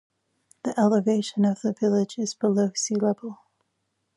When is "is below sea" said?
2.17-2.95